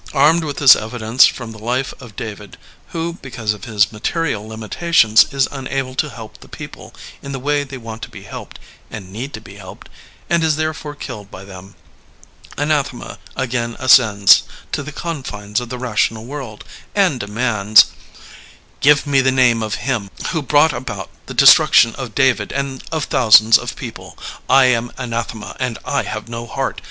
[0.15, 2.57] Armed with this evidence from the life of David,
[2.87, 7.63] who because of his material limitations is unable to help the people in the way
[7.63, 8.57] they want to be helped
[8.89, 9.89] and need to be helped,
[10.27, 11.75] and is therefore killed by them,
[12.57, 14.41] Anathema again ascends
[14.71, 16.63] to the confines of the rational world,
[16.95, 17.85] and demands:
[18.79, 23.03] Give me the name of him T/ho brought about the destruction of David and of
[23.03, 24.17] thousands of people.
[24.49, 26.79] I am Anathema and I have no heart.